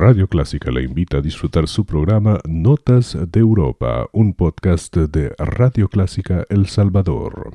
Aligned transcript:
Radio 0.00 0.28
Clásica 0.28 0.70
le 0.70 0.84
invita 0.84 1.16
a 1.16 1.20
disfrutar 1.20 1.66
su 1.66 1.84
programa 1.84 2.38
Notas 2.46 3.18
de 3.20 3.40
Europa, 3.40 4.06
un 4.12 4.32
podcast 4.32 4.96
de 4.96 5.34
Radio 5.38 5.88
Clásica 5.88 6.44
El 6.48 6.68
Salvador. 6.68 7.52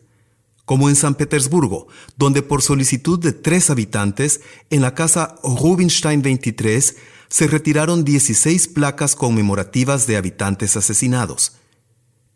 Como 0.67 0.91
en 0.91 0.97
San 0.97 1.15
Petersburgo, 1.15 1.89
donde 2.19 2.43
por 2.43 2.61
solicitud 2.61 3.19
de 3.19 3.33
tres 3.33 3.71
habitantes, 3.71 4.43
en 4.69 4.83
la 4.83 4.95
casa 4.95 5.37
Rubinstein 5.43 6.21
23 6.21 6.95
se 7.31 7.47
retiraron 7.47 8.05
16 8.05 8.69
placas 8.69 9.17
conmemorativas 9.17 10.07
de 10.07 10.19
habitantes 10.19 10.77
asesinados. 10.77 11.53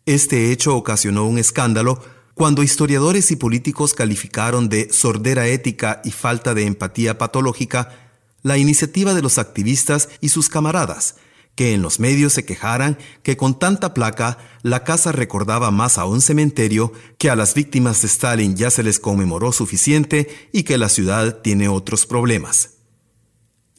Este 0.07 0.51
hecho 0.51 0.75
ocasionó 0.75 1.27
un 1.27 1.37
escándalo 1.37 2.01
cuando 2.33 2.63
historiadores 2.63 3.31
y 3.31 3.35
políticos 3.35 3.93
calificaron 3.93 4.69
de 4.69 4.91
sordera 4.91 5.47
ética 5.47 6.01
y 6.03 6.11
falta 6.11 6.53
de 6.53 6.65
empatía 6.65 7.17
patológica 7.17 8.03
la 8.41 8.57
iniciativa 8.57 9.13
de 9.13 9.21
los 9.21 9.37
activistas 9.37 10.09
y 10.19 10.29
sus 10.29 10.49
camaradas, 10.49 11.15
que 11.55 11.73
en 11.73 11.81
los 11.81 11.99
medios 11.99 12.33
se 12.33 12.45
quejaran 12.45 12.97
que 13.21 13.37
con 13.37 13.57
tanta 13.57 13.93
placa 13.93 14.37
la 14.63 14.83
casa 14.83 15.11
recordaba 15.11 15.71
más 15.71 15.97
a 15.97 16.05
un 16.05 16.21
cementerio 16.21 16.91
que 17.17 17.29
a 17.29 17.35
las 17.35 17.53
víctimas 17.53 18.01
de 18.01 18.07
Stalin 18.07 18.55
ya 18.55 18.69
se 18.71 18.83
les 18.83 18.99
conmemoró 18.99 19.51
suficiente 19.51 20.49
y 20.51 20.63
que 20.63 20.77
la 20.77 20.89
ciudad 20.89 21.41
tiene 21.41 21.69
otros 21.69 22.05
problemas. 22.05 22.71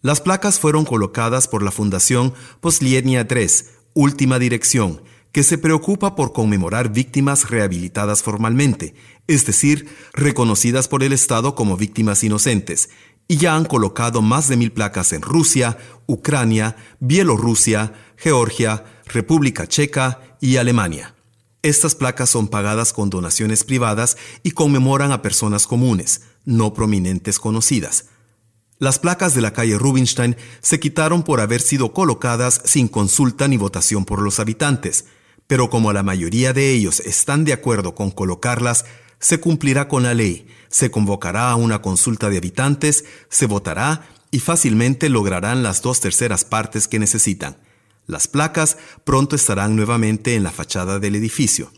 Las 0.01 0.21
placas 0.21 0.61
fueron 0.61 0.85
colocadas 0.85 1.49
por 1.49 1.63
la 1.63 1.71
Fundación 1.71 2.35
Poslietnia 2.61 3.27
3, 3.27 3.71
Última 3.95 4.39
Dirección, 4.39 5.03
que 5.35 5.43
se 5.43 5.59
preocupa 5.59 6.15
por 6.15 6.33
conmemorar 6.33 6.93
víctimas 6.93 7.51
rehabilitadas 7.51 8.23
formalmente, 8.23 8.95
es 9.27 9.45
decir, 9.45 9.89
reconocidas 10.13 10.87
por 10.87 11.03
el 11.03 11.13
Estado 11.13 11.57
como 11.57 11.77
víctimas 11.77 12.23
inocentes, 12.23 12.91
y 13.27 13.39
ya 13.39 13.57
han 13.57 13.65
colocado 13.65 14.23
más 14.23 14.47
de 14.47 14.57
mil 14.57 14.71
placas 14.71 15.13
en 15.13 15.23
Rusia, 15.23 15.77
Ucrania, 16.07 16.77
Bielorrusia, 17.01 17.95
Georgia, 18.17 18.85
República 19.07 19.67
Checa 19.67 20.21
y 20.41 20.59
Alemania. 20.59 21.17
Estas 21.63 21.97
placas 21.97 22.31
son 22.31 22.47
pagadas 22.47 22.93
con 22.93 23.11
donaciones 23.11 23.65
privadas 23.65 24.17
y 24.45 24.53
conmemoran 24.53 25.11
a 25.11 25.21
personas 25.21 25.67
comunes, 25.67 26.21
no 26.45 26.75
prominentes 26.75 27.41
conocidas. 27.41 28.05
Las 28.79 29.01
placas 29.01 29.35
de 29.35 29.41
la 29.41 29.53
calle 29.53 29.79
Rubinstein 29.79 30.37
se 30.61 30.79
quitaron 30.79 31.25
por 31.25 31.41
haber 31.41 31.61
sido 31.61 31.93
colocadas 31.93 32.63
sin 32.65 32.87
consulta 32.87 33.49
ni 33.49 33.57
votación 33.57 34.05
por 34.05 34.23
los 34.23 34.39
habitantes, 34.39 35.07
pero 35.47 35.71
como 35.71 35.93
la 35.93 36.03
mayoría 36.03 36.53
de 36.53 36.71
ellos 36.71 37.01
están 37.01 37.45
de 37.45 37.53
acuerdo 37.53 37.95
con 37.95 38.11
colocarlas, 38.11 38.85
se 39.19 39.41
cumplirá 39.41 39.89
con 39.89 40.03
la 40.03 40.15
ley, 40.15 40.47
se 40.69 40.91
convocará 40.91 41.51
a 41.51 41.57
una 41.57 41.81
consulta 41.81 42.31
de 42.31 42.39
habitantes, 42.39 43.05
se 43.29 43.47
votará 43.47 44.09
y 44.31 44.41
fácilmente 44.41 45.09
lograrán 45.09 45.63
las 45.63 45.81
dos 45.81 46.01
terceras 46.01 46.45
partes 46.45 46.89
que 46.89 46.99
necesitan. 46.99 47.57
Las 48.07 48.29
placas 48.29 48.77
pronto 49.05 49.37
estarán 49.37 49.77
nuevamente 49.77 50.35
en 50.35 50.43
la 50.43 50.51
fachada 50.51 50.99
del 50.99 51.15
edificio. 51.15 51.73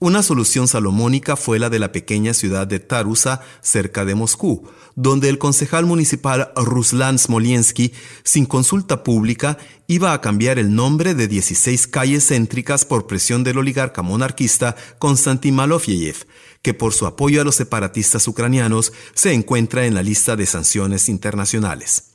Una 0.00 0.24
solución 0.24 0.66
salomónica 0.66 1.36
fue 1.36 1.60
la 1.60 1.70
de 1.70 1.78
la 1.78 1.92
pequeña 1.92 2.34
ciudad 2.34 2.66
de 2.66 2.80
Tarusa, 2.80 3.40
cerca 3.62 4.04
de 4.04 4.16
Moscú, 4.16 4.68
donde 4.96 5.28
el 5.28 5.38
concejal 5.38 5.86
municipal 5.86 6.52
Ruslan 6.56 7.16
Smoliensky, 7.16 7.92
sin 8.24 8.44
consulta 8.44 9.04
pública, 9.04 9.56
iba 9.86 10.12
a 10.12 10.20
cambiar 10.20 10.58
el 10.58 10.74
nombre 10.74 11.14
de 11.14 11.28
16 11.28 11.86
calles 11.86 12.26
céntricas 12.26 12.84
por 12.84 13.06
presión 13.06 13.44
del 13.44 13.58
oligarca 13.58 14.02
monarquista 14.02 14.74
Konstantin 14.98 15.54
Malofiev, 15.54 16.26
que 16.60 16.74
por 16.74 16.92
su 16.92 17.06
apoyo 17.06 17.40
a 17.40 17.44
los 17.44 17.54
separatistas 17.54 18.26
ucranianos 18.26 18.92
se 19.14 19.32
encuentra 19.32 19.86
en 19.86 19.94
la 19.94 20.02
lista 20.02 20.34
de 20.34 20.46
sanciones 20.46 21.08
internacionales. 21.08 22.13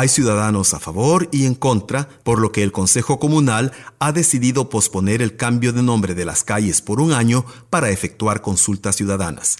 Hay 0.00 0.06
ciudadanos 0.06 0.74
a 0.74 0.78
favor 0.78 1.28
y 1.32 1.44
en 1.44 1.56
contra, 1.56 2.08
por 2.22 2.38
lo 2.38 2.52
que 2.52 2.62
el 2.62 2.70
Consejo 2.70 3.18
Comunal 3.18 3.72
ha 3.98 4.12
decidido 4.12 4.70
posponer 4.70 5.22
el 5.22 5.34
cambio 5.34 5.72
de 5.72 5.82
nombre 5.82 6.14
de 6.14 6.24
las 6.24 6.44
calles 6.44 6.80
por 6.80 7.00
un 7.00 7.10
año 7.10 7.44
para 7.68 7.90
efectuar 7.90 8.40
consultas 8.40 8.94
ciudadanas. 8.94 9.56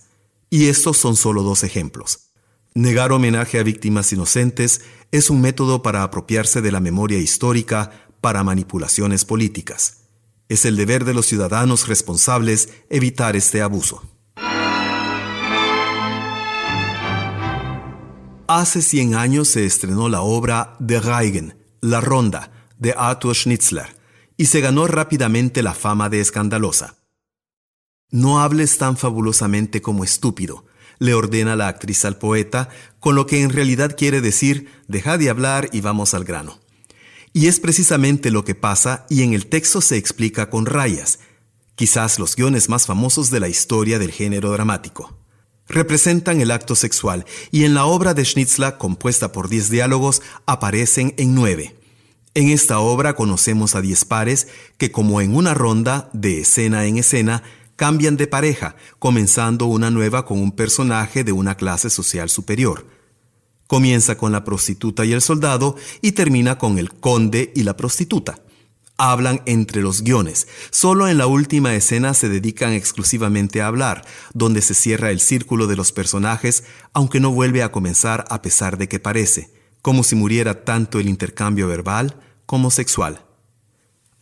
Y 0.49 0.69
estos 0.69 0.97
son 0.97 1.17
solo 1.17 1.43
dos 1.43 1.65
ejemplos. 1.65 2.31
Negar 2.73 3.11
homenaje 3.11 3.59
a 3.59 3.65
víctimas 3.65 4.13
inocentes 4.13 4.83
es 5.11 5.29
un 5.29 5.41
método 5.41 5.83
para 5.83 6.05
apropiarse 6.05 6.63
de 6.63 6.71
la 6.71 6.79
memoria 6.79 7.19
histórica 7.19 7.91
para 8.21 8.45
manipulaciones 8.45 9.25
políticas. 9.25 10.03
Es 10.49 10.65
el 10.67 10.77
deber 10.77 11.05
de 11.05 11.15
los 11.15 11.27
ciudadanos 11.27 11.89
responsables 11.89 12.69
evitar 12.91 13.35
este 13.35 13.61
abuso. 13.61 14.05
Hace 18.51 18.81
100 18.81 19.15
años 19.15 19.49
se 19.49 19.67
estrenó 19.67 20.09
la 20.09 20.23
obra 20.23 20.75
De 20.79 21.01
Reigen, 21.01 21.59
La 21.83 22.01
Ronda, 22.01 22.51
de 22.79 22.95
Arthur 22.97 23.37
Schnitzler, 23.37 23.95
y 24.39 24.47
se 24.47 24.63
ganó 24.63 24.87
rápidamente 24.87 25.63
la 25.63 25.75
fama 25.75 26.09
de 26.09 26.21
escandalosa. 26.21 26.97
No 28.11 28.41
hables 28.41 28.79
tan 28.79 28.97
fabulosamente 28.97 29.83
como 29.83 30.03
estúpido, 30.03 30.65
le 30.99 31.13
ordena 31.13 31.57
la 31.57 31.69
actriz 31.69 32.07
al 32.07 32.17
poeta, 32.17 32.71
con 33.01 33.15
lo 33.15 33.27
que 33.27 33.43
en 33.43 33.51
realidad 33.51 33.95
quiere 33.95 34.23
decir, 34.23 34.71
deja 34.89 35.19
de 35.19 35.29
hablar 35.29 35.69
y 35.73 35.83
vamos 35.83 36.15
al 36.15 36.25
grano. 36.25 36.59
Y 37.35 37.49
es 37.49 37.61
precisamente 37.61 38.31
lo 38.31 38.47
que 38.47 38.55
pasa 38.55 39.05
y 39.11 39.25
en 39.25 39.35
el 39.35 39.49
texto 39.49 39.83
se 39.83 39.99
explica 39.99 40.49
con 40.49 40.65
rayas, 40.65 41.19
quizás 41.75 42.19
los 42.19 42.35
guiones 42.35 42.71
más 42.71 42.87
famosos 42.87 43.29
de 43.29 43.41
la 43.41 43.49
historia 43.49 43.99
del 43.99 44.11
género 44.11 44.51
dramático 44.53 45.18
representan 45.69 46.41
el 46.41 46.51
acto 46.51 46.75
sexual 46.75 47.25
y 47.51 47.65
en 47.65 47.75
la 47.75 47.87
obra 47.87 48.15
de 48.15 48.25
Schnitzler, 48.25 48.79
compuesta 48.79 49.33
por 49.33 49.49
diez 49.49 49.71
diálogos, 49.71 50.23
aparecen 50.47 51.15
en 51.17 51.35
nueve. 51.35 51.77
En 52.35 52.49
esta 52.49 52.79
obra 52.79 53.15
conocemos 53.15 53.75
a 53.75 53.81
diez 53.81 54.05
pares 54.05 54.49
que, 54.77 54.91
como 54.91 55.21
en 55.21 55.35
una 55.35 55.55
ronda, 55.55 56.11
de 56.13 56.41
escena 56.41 56.87
en 56.87 56.99
escena, 56.99 57.43
cambian 57.77 58.17
de 58.17 58.27
pareja, 58.27 58.77
comenzando 58.99 59.67
una 59.67 59.91
nueva 59.91 60.25
con 60.25 60.41
un 60.41 60.53
personaje 60.53 61.25
de 61.25 61.33
una 61.33 61.57
clase 61.57 61.91
social 61.91 62.29
superior. 62.29 62.87
Comienza 63.67 64.17
con 64.17 64.33
la 64.33 64.45
prostituta 64.45 65.05
y 65.05 65.13
el 65.13 65.21
soldado 65.21 65.77
y 66.01 66.13
termina 66.13 66.59
con 66.59 66.79
el 66.79 66.93
conde 66.93 67.53
y 67.55 67.63
la 67.63 67.77
prostituta 67.77 68.41
hablan 68.99 69.41
entre 69.47 69.81
los 69.81 70.03
guiones. 70.03 70.49
Solo 70.71 71.09
en 71.09 71.17
la 71.17 71.27
última 71.27 71.75
escena 71.75 72.13
se 72.13 72.29
dedican 72.29 72.73
exclusivamente 72.73 73.63
a 73.63 73.69
hablar, 73.69 74.05
donde 74.35 74.61
se 74.61 74.75
cierra 74.75 75.11
el 75.11 75.21
círculo 75.21 75.67
de 75.67 75.77
los 75.77 75.93
personajes, 75.93 76.65
aunque 76.93 77.21
no 77.21 77.31
vuelve 77.31 77.63
a 77.63 77.73
comenzar 77.73 78.27
a 78.29 78.43
pesar 78.43 78.77
de 78.77 78.89
que 78.89 79.01
parece, 79.01 79.51
como 79.81 80.03
si 80.03 80.17
muriera 80.17 80.65
tanto 80.65 80.99
el 80.99 81.09
intercambio 81.09 81.69
verbal 81.69 82.21
como 82.45 82.71
sexual. 82.71 83.25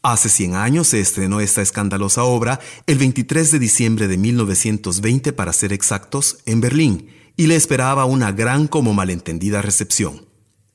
Hace 0.03 0.29
100 0.29 0.55
años 0.55 0.87
se 0.89 1.01
estrenó 1.01 1.41
esta 1.41 1.63
escandalosa 1.63 2.23
obra, 2.23 2.61
el 2.87 2.99
23 2.99 3.51
de 3.51 3.59
diciembre 3.59 4.07
de 4.07 4.19
1920 4.19 5.33
para 5.33 5.53
ser 5.53 5.73
exactos, 5.73 6.39
en 6.47 6.61
Berlín, 6.61 7.11
y 7.37 7.49
le 7.49 7.57
esperaba 7.57 8.05
una 8.05 8.31
gran 8.31 8.69
como 8.69 8.95
malentendida 8.95 9.63
recepción. 9.63 10.27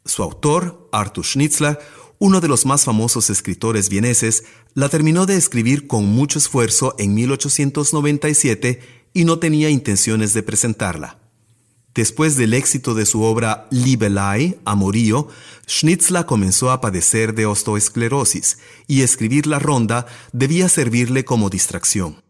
Su 0.03 0.23
autor, 0.23 0.89
Arthur 0.91 1.25
Schnitzler, 1.25 1.79
uno 2.21 2.39
de 2.39 2.47
los 2.47 2.67
más 2.67 2.85
famosos 2.85 3.31
escritores 3.31 3.89
vieneses, 3.89 4.43
la 4.75 4.89
terminó 4.89 5.25
de 5.25 5.37
escribir 5.37 5.87
con 5.87 6.05
mucho 6.05 6.37
esfuerzo 6.37 6.93
en 6.99 7.15
1897 7.15 8.79
y 9.11 9.25
no 9.25 9.39
tenía 9.39 9.71
intenciones 9.71 10.35
de 10.35 10.43
presentarla. 10.43 11.17
Después 11.95 12.37
del 12.37 12.53
éxito 12.53 12.93
de 12.93 13.07
su 13.07 13.23
obra 13.23 13.67
Liebelei, 13.71 14.59
Amorío, 14.65 15.29
Schnitzler 15.67 16.27
comenzó 16.27 16.69
a 16.69 16.79
padecer 16.79 17.33
de 17.33 17.47
osteoesclerosis 17.47 18.59
y 18.85 19.01
escribir 19.01 19.47
la 19.47 19.57
ronda 19.57 20.05
debía 20.31 20.69
servirle 20.69 21.25
como 21.25 21.49
distracción. 21.49 22.21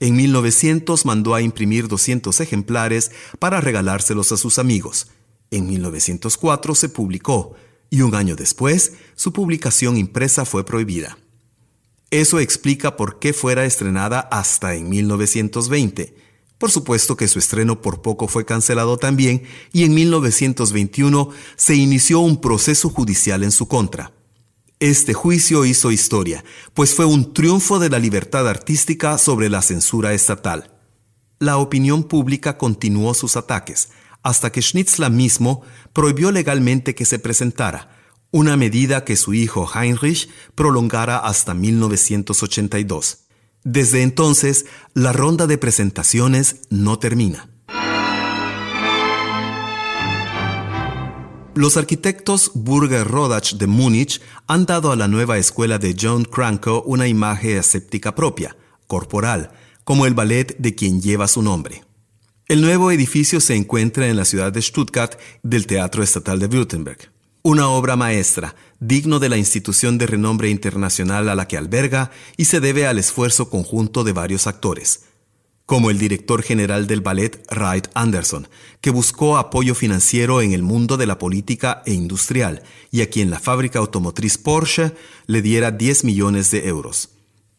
En 0.00 0.16
1900 0.16 1.06
mandó 1.06 1.34
a 1.34 1.40
imprimir 1.40 1.88
200 1.88 2.38
ejemplares 2.40 3.10
para 3.38 3.62
regalárselos 3.62 4.32
a 4.32 4.36
sus 4.36 4.58
amigos. 4.58 5.06
En 5.50 5.66
1904 5.66 6.74
se 6.74 6.90
publicó 6.90 7.56
y 7.90 8.02
un 8.02 8.14
año 8.14 8.36
después 8.36 8.92
su 9.16 9.32
publicación 9.32 9.96
impresa 9.96 10.44
fue 10.44 10.64
prohibida. 10.64 11.18
Eso 12.10 12.40
explica 12.40 12.96
por 12.96 13.18
qué 13.18 13.32
fuera 13.32 13.64
estrenada 13.66 14.20
hasta 14.20 14.74
en 14.74 14.88
1920 14.88 16.20
por 16.60 16.70
supuesto 16.70 17.16
que 17.16 17.26
su 17.26 17.38
estreno 17.38 17.80
por 17.80 18.02
poco 18.02 18.28
fue 18.28 18.44
cancelado 18.44 18.98
también 18.98 19.44
y 19.72 19.84
en 19.84 19.94
1921 19.94 21.30
se 21.56 21.74
inició 21.74 22.20
un 22.20 22.38
proceso 22.38 22.90
judicial 22.90 23.42
en 23.44 23.50
su 23.50 23.66
contra. 23.66 24.12
Este 24.78 25.14
juicio 25.14 25.64
hizo 25.64 25.90
historia, 25.90 26.44
pues 26.74 26.94
fue 26.94 27.06
un 27.06 27.32
triunfo 27.32 27.78
de 27.78 27.88
la 27.88 27.98
libertad 27.98 28.46
artística 28.46 29.16
sobre 29.16 29.48
la 29.48 29.62
censura 29.62 30.12
estatal. 30.12 30.70
La 31.38 31.56
opinión 31.56 32.02
pública 32.04 32.58
continuó 32.58 33.14
sus 33.14 33.38
ataques, 33.38 33.88
hasta 34.22 34.52
que 34.52 34.62
Schnitzler 34.62 35.10
mismo 35.10 35.62
prohibió 35.92 36.30
legalmente 36.30 36.94
que 36.94 37.04
se 37.04 37.18
presentara, 37.18 37.90
una 38.30 38.56
medida 38.56 39.04
que 39.04 39.16
su 39.16 39.34
hijo 39.34 39.68
Heinrich 39.74 40.28
prolongara 40.54 41.18
hasta 41.18 41.54
1982. 41.54 43.26
Desde 43.64 44.02
entonces, 44.02 44.66
la 44.94 45.12
ronda 45.12 45.46
de 45.46 45.58
presentaciones 45.58 46.62
no 46.70 46.98
termina. 46.98 47.50
Los 51.54 51.76
arquitectos 51.76 52.52
Burger 52.54 53.06
Rodach 53.06 53.54
de 53.54 53.66
Múnich 53.66 54.22
han 54.46 54.66
dado 54.66 54.92
a 54.92 54.96
la 54.96 55.08
nueva 55.08 55.36
escuela 55.36 55.78
de 55.78 55.96
John 56.00 56.24
Cranko 56.24 56.82
una 56.86 57.08
imagen 57.08 57.58
aséptica 57.58 58.14
propia, 58.14 58.56
corporal, 58.86 59.50
como 59.84 60.06
el 60.06 60.14
ballet 60.14 60.56
de 60.58 60.74
quien 60.74 61.02
lleva 61.02 61.26
su 61.26 61.42
nombre. 61.42 61.82
El 62.50 62.62
nuevo 62.62 62.90
edificio 62.90 63.38
se 63.38 63.54
encuentra 63.54 64.08
en 64.08 64.16
la 64.16 64.24
ciudad 64.24 64.50
de 64.50 64.60
Stuttgart 64.60 65.20
del 65.44 65.68
Teatro 65.68 66.02
Estatal 66.02 66.40
de 66.40 66.48
Württemberg. 66.48 67.12
Una 67.42 67.68
obra 67.68 67.94
maestra, 67.94 68.56
digno 68.80 69.20
de 69.20 69.28
la 69.28 69.36
institución 69.36 69.98
de 69.98 70.08
renombre 70.08 70.50
internacional 70.50 71.28
a 71.28 71.36
la 71.36 71.46
que 71.46 71.56
alberga 71.56 72.10
y 72.36 72.46
se 72.46 72.58
debe 72.58 72.88
al 72.88 72.98
esfuerzo 72.98 73.50
conjunto 73.50 74.02
de 74.02 74.12
varios 74.12 74.48
actores, 74.48 75.04
como 75.64 75.90
el 75.90 75.98
director 76.00 76.42
general 76.42 76.88
del 76.88 77.02
ballet 77.02 77.40
Wright 77.52 77.86
Anderson, 77.94 78.48
que 78.80 78.90
buscó 78.90 79.38
apoyo 79.38 79.76
financiero 79.76 80.42
en 80.42 80.52
el 80.52 80.64
mundo 80.64 80.96
de 80.96 81.06
la 81.06 81.20
política 81.20 81.84
e 81.86 81.92
industrial 81.92 82.64
y 82.90 83.02
a 83.02 83.10
quien 83.10 83.30
la 83.30 83.38
fábrica 83.38 83.78
automotriz 83.78 84.38
Porsche 84.38 84.92
le 85.26 85.40
diera 85.40 85.70
10 85.70 86.02
millones 86.02 86.50
de 86.50 86.66
euros. 86.66 87.10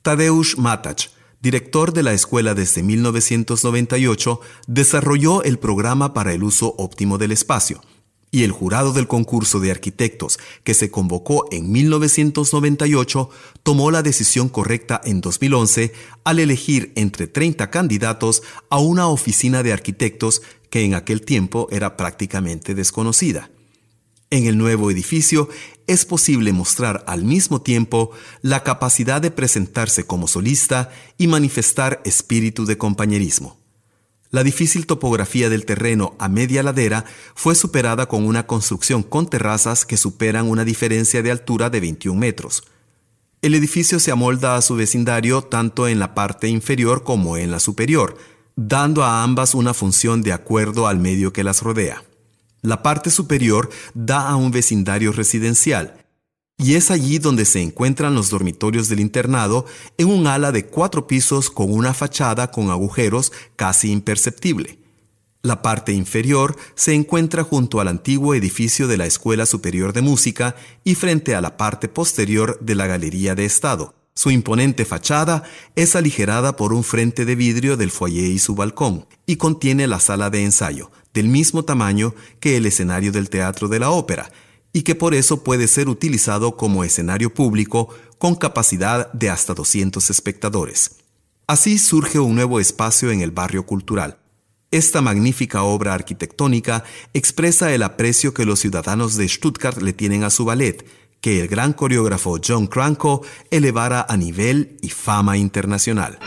Tadeusz 0.01 0.57
Matach, 0.57 1.07
director 1.41 1.91
de 1.93 2.03
la 2.03 2.13
escuela 2.13 2.53
desde 2.53 2.83
1998, 2.83 4.39
desarrolló 4.67 5.43
el 5.43 5.59
programa 5.59 6.13
para 6.13 6.33
el 6.33 6.43
uso 6.43 6.75
óptimo 6.77 7.17
del 7.17 7.31
espacio, 7.31 7.81
y 8.31 8.43
el 8.43 8.51
jurado 8.51 8.93
del 8.93 9.07
concurso 9.07 9.59
de 9.59 9.71
arquitectos 9.71 10.39
que 10.63 10.73
se 10.73 10.89
convocó 10.89 11.47
en 11.51 11.71
1998 11.71 13.29
tomó 13.63 13.91
la 13.91 14.03
decisión 14.03 14.47
correcta 14.47 15.01
en 15.03 15.19
2011 15.19 15.91
al 16.23 16.39
elegir 16.39 16.93
entre 16.95 17.27
30 17.27 17.69
candidatos 17.69 18.41
a 18.69 18.79
una 18.79 19.07
oficina 19.07 19.63
de 19.63 19.73
arquitectos 19.73 20.41
que 20.69 20.85
en 20.85 20.93
aquel 20.93 21.21
tiempo 21.21 21.67
era 21.71 21.97
prácticamente 21.97 22.73
desconocida. 22.73 23.51
En 24.33 24.47
el 24.47 24.57
nuevo 24.57 24.89
edificio 24.89 25.49
es 25.87 26.05
posible 26.05 26.53
mostrar 26.53 27.03
al 27.05 27.25
mismo 27.25 27.61
tiempo 27.61 28.11
la 28.41 28.63
capacidad 28.63 29.21
de 29.21 29.29
presentarse 29.29 30.05
como 30.05 30.25
solista 30.25 30.89
y 31.17 31.27
manifestar 31.27 32.01
espíritu 32.05 32.65
de 32.65 32.77
compañerismo. 32.77 33.59
La 34.29 34.45
difícil 34.45 34.85
topografía 34.85 35.49
del 35.49 35.65
terreno 35.65 36.15
a 36.17 36.29
media 36.29 36.63
ladera 36.63 37.03
fue 37.35 37.55
superada 37.55 38.07
con 38.07 38.25
una 38.25 38.47
construcción 38.47 39.03
con 39.03 39.29
terrazas 39.29 39.85
que 39.85 39.97
superan 39.97 40.49
una 40.49 40.63
diferencia 40.63 41.21
de 41.21 41.31
altura 41.31 41.69
de 41.69 41.81
21 41.81 42.17
metros. 42.17 42.63
El 43.41 43.53
edificio 43.53 43.99
se 43.99 44.11
amolda 44.11 44.55
a 44.55 44.61
su 44.61 44.75
vecindario 44.75 45.41
tanto 45.41 45.89
en 45.89 45.99
la 45.99 46.15
parte 46.15 46.47
inferior 46.47 47.03
como 47.03 47.35
en 47.35 47.51
la 47.51 47.59
superior, 47.59 48.15
dando 48.55 49.03
a 49.03 49.23
ambas 49.23 49.55
una 49.55 49.73
función 49.73 50.21
de 50.21 50.31
acuerdo 50.31 50.87
al 50.87 50.99
medio 50.99 51.33
que 51.33 51.43
las 51.43 51.61
rodea. 51.61 52.01
La 52.61 52.83
parte 52.83 53.09
superior 53.09 53.69
da 53.93 54.29
a 54.29 54.35
un 54.35 54.51
vecindario 54.51 55.11
residencial, 55.11 56.05
y 56.57 56.75
es 56.75 56.91
allí 56.91 57.17
donde 57.17 57.45
se 57.45 57.61
encuentran 57.61 58.13
los 58.13 58.29
dormitorios 58.29 58.87
del 58.87 58.99
internado 58.99 59.65
en 59.97 60.09
un 60.09 60.27
ala 60.27 60.51
de 60.51 60.67
cuatro 60.67 61.07
pisos 61.07 61.49
con 61.49 61.73
una 61.73 61.93
fachada 61.95 62.51
con 62.51 62.69
agujeros 62.69 63.31
casi 63.55 63.91
imperceptible. 63.91 64.77
La 65.41 65.63
parte 65.63 65.91
inferior 65.91 66.55
se 66.75 66.93
encuentra 66.93 67.43
junto 67.43 67.81
al 67.81 67.87
antiguo 67.87 68.35
edificio 68.35 68.87
de 68.87 68.97
la 68.97 69.07
Escuela 69.07 69.47
Superior 69.47 69.91
de 69.91 70.03
Música 70.03 70.55
y 70.83 70.93
frente 70.93 71.33
a 71.33 71.41
la 71.41 71.57
parte 71.57 71.89
posterior 71.89 72.59
de 72.61 72.75
la 72.75 72.85
Galería 72.85 73.33
de 73.33 73.45
Estado. 73.45 74.00
Su 74.13 74.29
imponente 74.29 74.85
fachada 74.85 75.43
es 75.75 75.95
aligerada 75.95 76.55
por 76.55 76.73
un 76.73 76.83
frente 76.83 77.25
de 77.25 77.35
vidrio 77.35 77.77
del 77.77 77.91
foyer 77.91 78.29
y 78.29 78.39
su 78.39 78.55
balcón, 78.55 79.05
y 79.25 79.37
contiene 79.37 79.87
la 79.87 79.99
sala 79.99 80.29
de 80.29 80.43
ensayo, 80.43 80.91
del 81.13 81.27
mismo 81.27 81.63
tamaño 81.63 82.13
que 82.39 82.57
el 82.57 82.65
escenario 82.65 83.11
del 83.11 83.29
Teatro 83.29 83.67
de 83.67 83.79
la 83.79 83.89
Ópera, 83.89 84.31
y 84.73 84.83
que 84.83 84.95
por 84.95 85.13
eso 85.13 85.43
puede 85.43 85.67
ser 85.67 85.89
utilizado 85.89 86.57
como 86.57 86.83
escenario 86.83 87.33
público 87.33 87.89
con 88.17 88.35
capacidad 88.35 89.11
de 89.13 89.29
hasta 89.29 89.53
200 89.53 90.09
espectadores. 90.09 90.97
Así 91.47 91.77
surge 91.79 92.19
un 92.19 92.35
nuevo 92.35 92.59
espacio 92.59 93.11
en 93.11 93.21
el 93.21 93.31
barrio 93.31 93.65
cultural. 93.65 94.17
Esta 94.71 95.01
magnífica 95.01 95.63
obra 95.63 95.93
arquitectónica 95.93 96.85
expresa 97.13 97.73
el 97.73 97.83
aprecio 97.83 98.33
que 98.33 98.45
los 98.45 98.59
ciudadanos 98.59 99.17
de 99.17 99.27
Stuttgart 99.27 99.81
le 99.81 99.91
tienen 99.91 100.23
a 100.23 100.29
su 100.29 100.45
ballet, 100.45 100.85
que 101.21 101.39
el 101.39 101.47
gran 101.47 101.73
coreógrafo 101.73 102.39
John 102.45 102.67
Cranko 102.67 103.21
elevara 103.51 104.05
a 104.09 104.17
nivel 104.17 104.77
y 104.81 104.89
fama 104.89 105.37
internacional. 105.37 106.19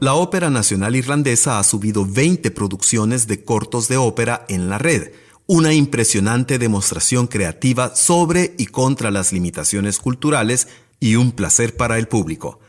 La 0.00 0.14
Ópera 0.14 0.48
Nacional 0.48 0.94
Irlandesa 0.94 1.58
ha 1.58 1.64
subido 1.64 2.06
20 2.06 2.50
producciones 2.52 3.26
de 3.26 3.42
cortos 3.42 3.88
de 3.88 3.96
ópera 3.96 4.44
en 4.48 4.68
la 4.68 4.78
red, 4.78 5.12
una 5.46 5.72
impresionante 5.72 6.58
demostración 6.58 7.26
creativa 7.26 7.96
sobre 7.96 8.54
y 8.58 8.66
contra 8.66 9.10
las 9.10 9.32
limitaciones 9.32 9.98
culturales 9.98 10.68
y 11.00 11.16
un 11.16 11.32
placer 11.32 11.76
para 11.76 11.98
el 11.98 12.06
público. 12.06 12.60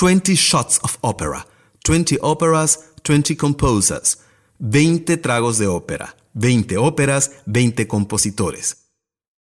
20 0.00 0.34
Shots 0.34 0.80
of 0.82 0.96
Opera, 1.02 1.46
20 1.86 2.18
Operas, 2.22 2.80
20 3.06 3.36
Composers, 3.36 4.18
20 4.58 5.16
tragos 5.18 5.58
de 5.58 5.68
ópera, 5.68 6.16
20 6.34 6.76
óperas, 6.76 7.32
20 7.46 7.88
compositores. 7.88 8.90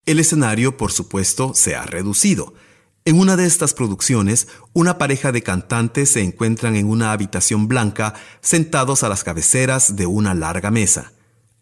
El 0.07 0.21
escenario, 0.21 0.77
por 0.77 0.93
supuesto, 0.93 1.53
se 1.55 1.75
ha 1.75 1.87
reducido, 1.87 2.55
en 3.07 3.19
una 3.19 3.37
de 3.37 3.47
estas 3.47 3.73
producciones, 3.73 4.49
una 4.75 4.99
pareja 4.99 5.33
de 5.33 5.43
cantantes 5.43 6.11
se 6.11 6.21
encuentran 6.21 6.77
en 6.77 6.87
una 6.87 7.13
habitación 7.13 7.67
blanca 7.67 8.13
sentados 8.43 9.03
a 9.03 9.09
las 9.09 9.25
cabeceras 9.25 9.97
de 9.97 10.05
una 10.05 10.35
larga 10.35 10.71
mesa. 10.71 11.15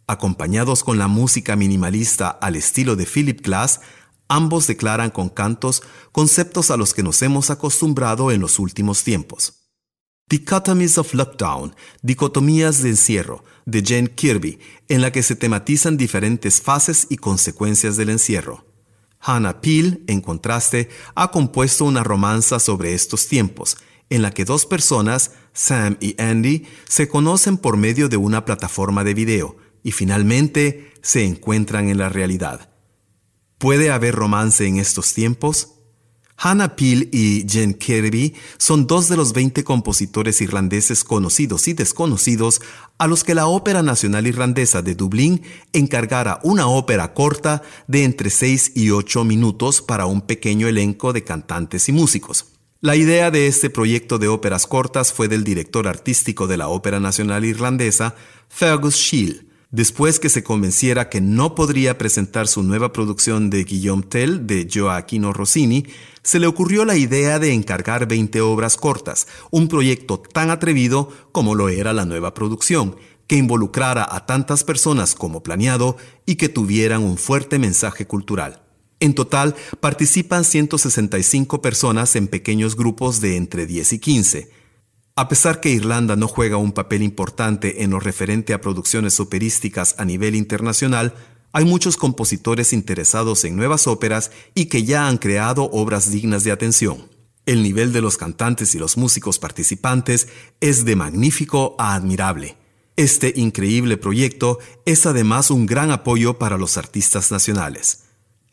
Acompañados 0.08 0.82
con 0.82 0.98
la 0.98 1.06
música 1.06 1.54
minimalista 1.54 2.28
al 2.28 2.56
estilo 2.56 2.96
de 2.96 3.06
Philip 3.06 3.40
Glass, 3.40 3.82
ambos 4.26 4.66
declaran 4.66 5.10
con 5.10 5.28
cantos 5.28 5.84
conceptos 6.10 6.72
a 6.72 6.76
los 6.76 6.92
que 6.92 7.04
nos 7.04 7.22
hemos 7.22 7.50
acostumbrado 7.50 8.32
en 8.32 8.40
los 8.40 8.58
últimos 8.58 9.04
tiempos. 9.04 9.57
Dichotomies 10.28 10.98
of 10.98 11.14
Lockdown, 11.14 11.74
Dicotomías 12.02 12.82
de 12.82 12.90
Encierro, 12.90 13.44
de 13.64 13.82
Jane 13.82 14.10
Kirby, 14.10 14.58
en 14.88 15.00
la 15.00 15.10
que 15.10 15.22
se 15.22 15.36
tematizan 15.36 15.96
diferentes 15.96 16.60
fases 16.60 17.06
y 17.08 17.16
consecuencias 17.16 17.96
del 17.96 18.10
encierro. 18.10 18.66
Hannah 19.20 19.62
Peel, 19.62 20.04
en 20.06 20.20
contraste, 20.20 20.90
ha 21.14 21.30
compuesto 21.30 21.86
una 21.86 22.04
romanza 22.04 22.58
sobre 22.58 22.92
estos 22.92 23.26
tiempos, 23.26 23.78
en 24.10 24.20
la 24.20 24.30
que 24.30 24.44
dos 24.44 24.66
personas, 24.66 25.32
Sam 25.54 25.96
y 25.98 26.14
Andy, 26.20 26.66
se 26.86 27.08
conocen 27.08 27.56
por 27.56 27.78
medio 27.78 28.10
de 28.10 28.18
una 28.18 28.44
plataforma 28.44 29.04
de 29.04 29.14
video 29.14 29.56
y 29.82 29.92
finalmente 29.92 30.92
se 31.00 31.24
encuentran 31.24 31.88
en 31.88 31.96
la 31.96 32.10
realidad. 32.10 32.70
¿Puede 33.56 33.90
haber 33.90 34.14
romance 34.14 34.66
en 34.66 34.78
estos 34.78 35.14
tiempos? 35.14 35.77
Hannah 36.38 36.76
Peel 36.76 37.08
y 37.12 37.44
Jen 37.48 37.74
Kirby 37.74 38.34
son 38.58 38.86
dos 38.86 39.08
de 39.08 39.16
los 39.16 39.32
20 39.32 39.64
compositores 39.64 40.40
irlandeses 40.40 41.02
conocidos 41.02 41.66
y 41.66 41.72
desconocidos 41.72 42.60
a 42.96 43.08
los 43.08 43.24
que 43.24 43.34
la 43.34 43.48
Ópera 43.48 43.82
Nacional 43.82 44.26
Irlandesa 44.26 44.80
de 44.80 44.94
Dublín 44.94 45.42
encargara 45.72 46.38
una 46.44 46.68
ópera 46.68 47.12
corta 47.12 47.62
de 47.88 48.04
entre 48.04 48.30
6 48.30 48.72
y 48.76 48.90
8 48.90 49.24
minutos 49.24 49.82
para 49.82 50.06
un 50.06 50.20
pequeño 50.20 50.68
elenco 50.68 51.12
de 51.12 51.24
cantantes 51.24 51.88
y 51.88 51.92
músicos. 51.92 52.46
La 52.80 52.94
idea 52.94 53.32
de 53.32 53.48
este 53.48 53.70
proyecto 53.70 54.20
de 54.20 54.28
óperas 54.28 54.68
cortas 54.68 55.12
fue 55.12 55.26
del 55.26 55.42
director 55.42 55.88
artístico 55.88 56.46
de 56.46 56.56
la 56.56 56.68
Ópera 56.68 57.00
Nacional 57.00 57.44
Irlandesa, 57.44 58.14
Fergus 58.48 58.94
Shield, 58.94 59.47
después 59.70 60.18
que 60.18 60.28
se 60.28 60.42
convenciera 60.42 61.08
que 61.08 61.20
no 61.20 61.54
podría 61.54 61.98
presentar 61.98 62.48
su 62.48 62.62
nueva 62.62 62.92
producción 62.92 63.50
de 63.50 63.64
Guillaume 63.64 64.02
Tell 64.02 64.46
de 64.46 64.66
Gioacchino 64.68 65.32
Rossini, 65.32 65.86
se 66.22 66.38
le 66.38 66.46
ocurrió 66.46 66.84
la 66.84 66.96
idea 66.96 67.38
de 67.38 67.52
encargar 67.52 68.06
20 68.06 68.40
obras 68.40 68.76
cortas, 68.76 69.26
un 69.50 69.68
proyecto 69.68 70.18
tan 70.18 70.50
atrevido 70.50 71.10
como 71.32 71.54
lo 71.54 71.68
era 71.68 71.92
la 71.92 72.04
nueva 72.04 72.34
producción, 72.34 72.96
que 73.26 73.36
involucrara 73.36 74.06
a 74.10 74.26
tantas 74.26 74.64
personas 74.64 75.14
como 75.14 75.42
planeado 75.42 75.96
y 76.24 76.36
que 76.36 76.48
tuvieran 76.48 77.02
un 77.02 77.18
fuerte 77.18 77.58
mensaje 77.58 78.06
cultural. 78.06 78.62
En 79.00 79.14
total, 79.14 79.54
participan 79.80 80.44
165 80.44 81.62
personas 81.62 82.16
en 82.16 82.26
pequeños 82.26 82.74
grupos 82.74 83.20
de 83.20 83.36
entre 83.36 83.66
10 83.66 83.92
y 83.92 83.98
15, 84.00 84.50
a 85.18 85.26
pesar 85.26 85.58
que 85.58 85.70
Irlanda 85.70 86.14
no 86.14 86.28
juega 86.28 86.58
un 86.58 86.70
papel 86.70 87.02
importante 87.02 87.82
en 87.82 87.90
lo 87.90 87.98
referente 87.98 88.54
a 88.54 88.60
producciones 88.60 89.18
operísticas 89.18 89.96
a 89.98 90.04
nivel 90.04 90.36
internacional, 90.36 91.12
hay 91.52 91.64
muchos 91.64 91.96
compositores 91.96 92.72
interesados 92.72 93.44
en 93.44 93.56
nuevas 93.56 93.88
óperas 93.88 94.30
y 94.54 94.66
que 94.66 94.84
ya 94.84 95.08
han 95.08 95.18
creado 95.18 95.64
obras 95.72 96.12
dignas 96.12 96.44
de 96.44 96.52
atención. 96.52 97.08
El 97.46 97.64
nivel 97.64 97.92
de 97.92 98.00
los 98.00 98.16
cantantes 98.16 98.76
y 98.76 98.78
los 98.78 98.96
músicos 98.96 99.40
participantes 99.40 100.28
es 100.60 100.84
de 100.84 100.94
magnífico 100.94 101.74
a 101.80 101.96
admirable. 101.96 102.56
Este 102.94 103.32
increíble 103.34 103.96
proyecto 103.96 104.60
es 104.84 105.04
además 105.04 105.50
un 105.50 105.66
gran 105.66 105.90
apoyo 105.90 106.38
para 106.38 106.58
los 106.58 106.76
artistas 106.76 107.32
nacionales. 107.32 108.04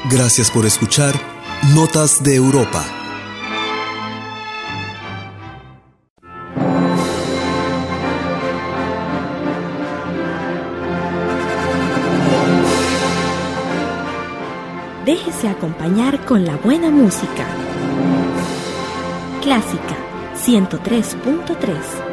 Gracias 0.10 0.50
por 0.50 0.66
escuchar 0.66 1.14
Notas 1.76 2.24
de 2.24 2.34
Europa. 2.34 2.99
Acompañar 15.60 16.24
con 16.24 16.46
la 16.46 16.56
buena 16.56 16.90
música. 16.90 17.46
Clásica 19.42 19.98
103.3 20.38 22.10